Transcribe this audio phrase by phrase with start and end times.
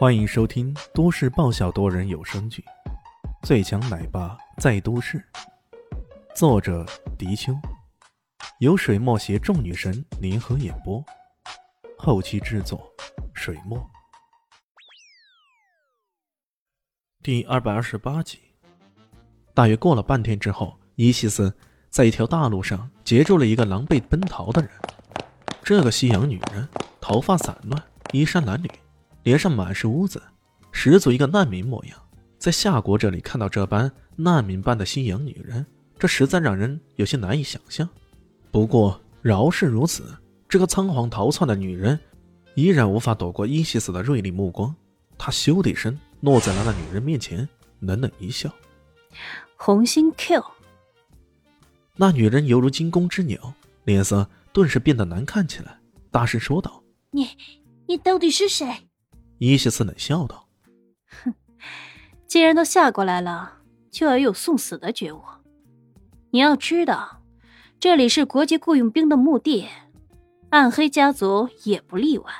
[0.00, 2.64] 欢迎收听都市爆笑多人有声剧
[3.46, 5.18] 《最强奶爸在都市》，
[6.34, 6.86] 作者：
[7.18, 7.52] 迪秋，
[8.60, 11.04] 由水墨携众女神联合演播，
[11.98, 12.90] 后期制作：
[13.34, 13.78] 水墨。
[17.22, 18.38] 第二百二十八集，
[19.52, 21.54] 大约过了半天之后，伊西斯
[21.90, 24.70] 在一条大路上截住了一个狼狈奔逃的人。
[25.62, 26.66] 这个西洋女人
[27.02, 27.82] 头发散乱，
[28.12, 28.70] 衣衫褴褛。
[29.22, 30.20] 脸上满是污渍，
[30.72, 31.98] 十足一个难民模样。
[32.38, 35.64] 在夏国这里看到这般难民般的新洋女人，
[35.98, 37.88] 这实在让人有些难以想象。
[38.50, 40.16] 不过饶是如此，
[40.48, 41.98] 这个仓皇逃窜的女人
[42.54, 44.74] 依然无法躲过伊西斯的锐利目光。
[45.18, 47.46] 他咻的一声落在了那女人面前，
[47.80, 48.50] 冷冷一笑
[49.56, 50.42] ：“红心 Q。”
[51.96, 53.52] 那女人犹如惊弓之鸟，
[53.84, 55.78] 脸色顿时变得难看起来，
[56.10, 57.28] 大声说道：“你，
[57.86, 58.66] 你到底是谁？”
[59.40, 60.46] 伊西斯冷笑道
[61.24, 61.32] ：“哼，
[62.26, 63.60] 既然都下过来了，
[63.90, 65.22] 就要有送死的觉悟。
[66.30, 67.22] 你要知道，
[67.78, 69.66] 这里是国际雇佣兵的墓地，
[70.50, 72.30] 暗黑家族也不例外。”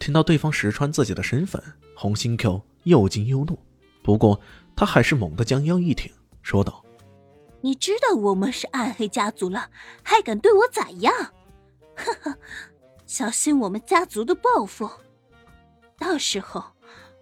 [0.00, 1.62] 听到对方识穿自己的身份，
[1.94, 3.58] 红心 Q 又惊又怒，
[4.02, 4.40] 不过
[4.74, 6.82] 他还是猛地将腰一挺，说道
[7.60, 9.68] ：“你知道我们是暗黑家族了，
[10.02, 11.12] 还敢对我咋样？
[11.94, 12.38] 呵呵，
[13.04, 14.90] 小心我们家族的报复！”
[15.98, 16.62] 到时候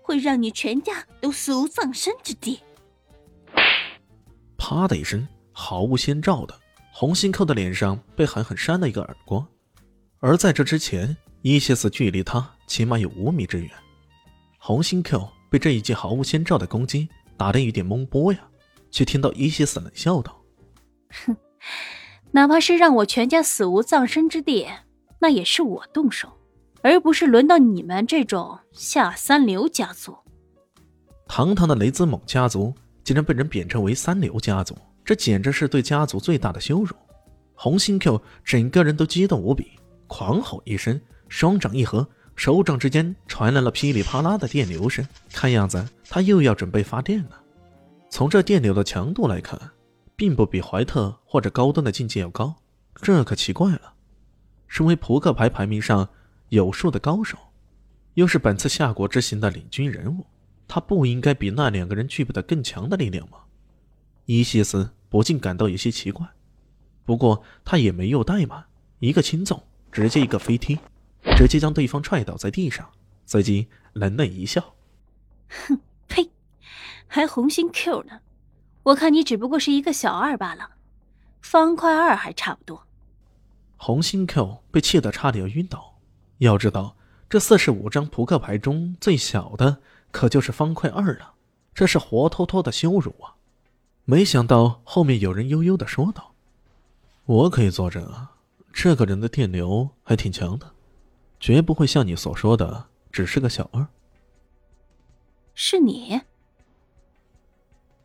[0.03, 2.61] 会让你全家都死无葬身之地。
[4.57, 6.59] 啪的一声，毫无先兆的，
[6.93, 9.47] 红心扣的脸上被狠狠扇了一个耳光。
[10.21, 13.71] 而在这之前，伊西斯距离他起码有五米之远。
[14.59, 18.41] 红心扣被这一记毫无先兆的攻击打得有点懵波呀，
[18.91, 20.43] 却听到伊西斯冷笑道
[21.27, 21.37] ：“哼，
[22.31, 24.67] 哪怕是让我全家死无葬身之地，
[25.19, 26.39] 那也是我动手。”
[26.85, 30.15] 而不是轮到你们这种下三流家族。
[31.27, 36.95] 堂堂的雷兹蒙家族竟然被人贬称为三流家族，这简直是对家族最大的羞辱。
[37.55, 42.07] 红心 Q 整个人都激动无比，狂吼一声，双掌一合，
[42.37, 45.07] 手掌之间传来了噼里啪啦的电流声。
[45.33, 47.41] 看样子他又要准备发电了。
[48.11, 49.59] 从这电流的强度来看，
[50.17, 52.55] 并不比怀特或者高端的境界要高，
[53.01, 53.95] 这可奇怪了。
[54.69, 56.07] 身为扑克牌排名上。
[56.49, 57.37] 有数的高手，
[58.15, 60.27] 又是本次夏国之行的领军人物，
[60.69, 63.39] 他不应该比那两个人具备的更强的力量吗？
[64.27, 66.27] 伊西斯不禁感到有些奇怪。
[67.05, 68.65] 不过他也没有怠慢，
[68.99, 69.63] 一个轻纵，
[69.93, 70.79] 直接一个飞踢，
[71.37, 72.89] 直接将对方踹倒在地上，
[73.27, 74.75] 随即冷冷一笑
[75.49, 76.31] ：“哼，呸，
[77.07, 78.21] 还红心 Q 呢？
[78.85, 80.71] 我看你只不过是一个小二罢了，
[81.43, 82.87] 方块二还差不多。”
[83.77, 85.94] 红心 Q 被气得差点要晕倒。
[86.39, 86.97] 要知道，
[87.29, 89.79] 这四十五张扑克牌中最小的
[90.11, 91.35] 可就是方块二了，
[91.75, 93.35] 这是活脱脱的羞辱啊！
[94.05, 96.35] 没想到后面有人悠悠的说道
[97.25, 98.33] ：“我可以作证啊，
[98.73, 100.71] 这个人的电流还挺强的，
[101.41, 103.87] 绝不会像你所说的只是个小二。”
[105.55, 106.21] 是你？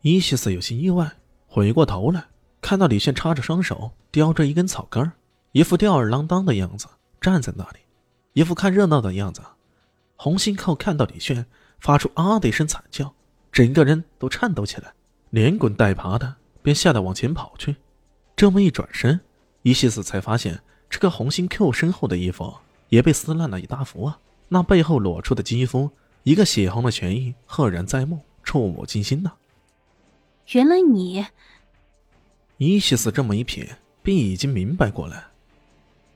[0.02, 1.12] 伊西斯有些意外，
[1.46, 2.28] 回过头来
[2.62, 5.12] 看到李炫插着双手，叼着一根草根
[5.52, 6.86] 一副吊儿郎当的样子
[7.20, 7.80] 站在那里。
[8.32, 9.42] 一副看热闹的样子，
[10.16, 11.46] 红心靠看到李炫，
[11.80, 13.14] 发出啊的一声惨叫，
[13.50, 14.92] 整个人都颤抖起来，
[15.30, 17.76] 连滚带爬的便吓得往前跑去。
[18.36, 19.20] 这么一转身，
[19.62, 22.54] 伊西斯才发现这个红心 Q 身后的衣服
[22.88, 24.18] 也被撕烂了一大幅啊！
[24.48, 25.90] 那背后裸出的肌肤，
[26.22, 29.32] 一个血红的拳印赫然在目，触目惊心呐！
[30.52, 31.26] 原来你……
[32.58, 33.68] 伊西斯这么一瞥，
[34.02, 35.29] 便已经明白过来。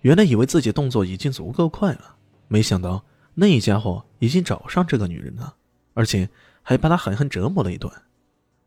[0.05, 2.15] 原来以为自己动作已经足够快了，
[2.47, 5.57] 没想到那家伙已经找上这个女人了，
[5.95, 6.29] 而且
[6.61, 7.91] 还把她狠狠折磨了一顿。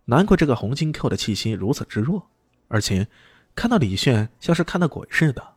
[0.05, 2.27] 难怪这个红金 Q 的气息如此之弱，
[2.69, 3.07] 而且
[3.53, 5.53] 看到李炫像是看到鬼似的。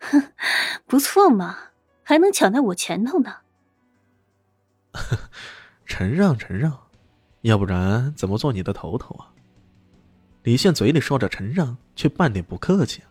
[0.00, 0.32] 哼，
[0.88, 1.56] 不错嘛，
[2.02, 3.32] 还能抢在我前头呢。
[5.86, 6.76] 承让承让，
[7.42, 9.30] 要不然怎么做你的头头啊？
[10.42, 13.02] 李炫嘴里说着承让，却半点不客气。
[13.02, 13.06] 哼，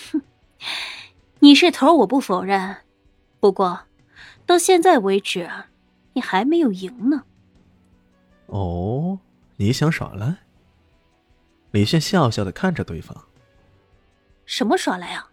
[1.40, 2.76] 你是头，我不否认。
[3.40, 3.80] 不过，
[4.44, 5.48] 到现在为止，
[6.12, 7.24] 你还没有赢呢。
[8.46, 9.18] 哦，
[9.56, 10.36] 你想耍赖？
[11.70, 13.16] 李炫笑笑的看着对方。
[14.44, 15.30] 什么耍赖啊？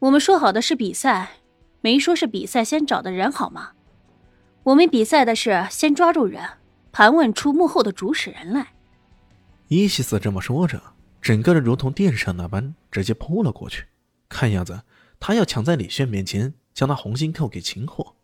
[0.00, 1.38] 我们说好的是比赛，
[1.80, 3.72] 没说是比赛先找的人好吗？
[4.64, 6.42] 我们比赛的是先抓住人，
[6.92, 8.68] 盘问出幕后的主使人来。
[9.68, 10.93] 伊西斯这么说着。
[11.24, 13.86] 整个人如同电闪那般直接扑了过去，
[14.28, 14.82] 看样子
[15.18, 18.14] 他要抢在李炫面前将那红心扣给擒获。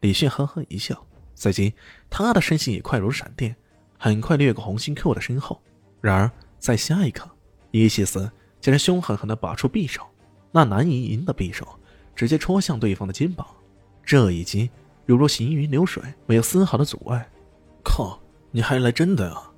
[0.00, 1.72] 李炫呵呵一笑，随即
[2.10, 3.54] 他的身形也快如闪电，
[3.96, 5.62] 很快掠过红心 Q 的身后。
[6.00, 6.28] 然而
[6.58, 7.30] 在下一刻，
[7.70, 8.28] 伊西斯
[8.60, 10.02] 竟然凶狠狠地拔出匕首，
[10.50, 11.78] 那难以赢的匕首
[12.16, 13.46] 直接戳向对方的肩膀。
[14.04, 14.68] 这一击
[15.06, 17.30] 犹如行云流水，没有丝毫的阻碍。
[17.84, 18.20] 靠，
[18.50, 19.52] 你还来真的啊！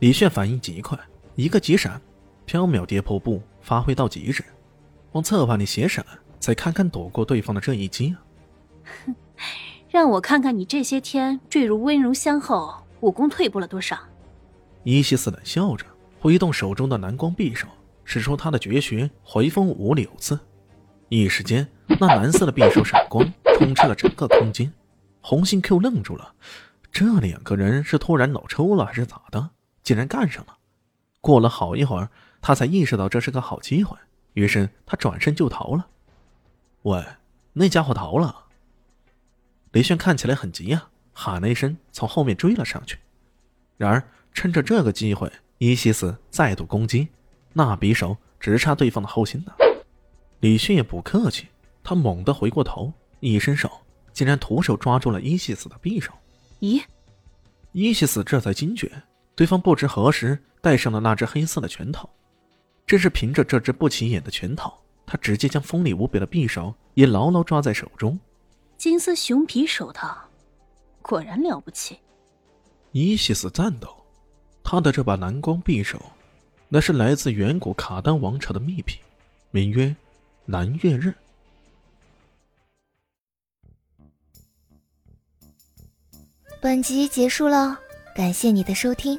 [0.00, 0.98] 李炫反应极快，
[1.36, 2.00] 一个急闪，
[2.44, 4.44] 飘渺跌破步发挥到极致，
[5.12, 6.04] 往侧方里斜闪，
[6.38, 8.14] 再看看躲过对方的这一击。
[9.06, 9.14] 哼，
[9.88, 13.98] 让我看看你这些天坠入温柔乡后，武功退步了多少。
[14.82, 15.86] 伊西斯冷笑着，
[16.18, 17.66] 挥动手中的蓝光匕首，
[18.04, 20.38] 使出他的绝学回风五柳刺。
[21.08, 23.24] 一时间，那蓝色的匕首闪光
[23.58, 24.72] 充斥了整个空间。
[25.20, 26.34] 红心 Q 愣住了，
[26.92, 29.50] 这两个人是突然脑抽了还是咋的？
[29.82, 30.56] 竟然干上了！
[31.20, 33.96] 过了好一会儿，他才意识到这是个好机会，
[34.32, 35.86] 于是他转身就逃了。
[36.82, 37.04] 喂，
[37.52, 38.46] 那家伙逃了！
[39.72, 42.98] 李炫看起来很急啊，喊了一声，从后面追了上去。
[43.76, 44.02] 然而
[44.32, 47.08] 趁着这个机会，伊西斯再度攻击，
[47.52, 49.52] 那匕首直插对方的后心呢。
[50.40, 51.48] 李迅也不客气，
[51.84, 53.70] 他猛地回过头，一伸手，
[54.12, 56.12] 竟然徒手抓住了伊西斯的匕首。
[56.60, 56.82] 咦？
[57.72, 58.90] 伊西斯这才惊觉。
[59.40, 62.06] 对方不知何时戴上了那只黑色的拳套，
[62.86, 68.20] 正是凭着这只不起眼的拳套，他直接将锋利无比的匕首也牢牢抓在手中。
[68.76, 70.14] 金丝熊皮手套，
[71.00, 71.98] 果然了不起。
[72.92, 73.96] 伊西斯赞道
[74.62, 75.98] ：“他的这把蓝光匕首，
[76.68, 79.00] 那是来自远古卡丹王朝的秘品，
[79.50, 79.96] 名曰
[80.44, 81.14] 蓝月刃。”
[86.60, 87.80] 本集结束了。
[88.12, 89.18] 感谢你的收听，